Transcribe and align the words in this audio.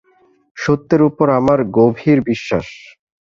সত্যের 0.57 1.01
উপর 1.09 1.27
আমার 1.39 1.59
গভীর 1.77 2.17
বিশ্বাস। 2.29 2.67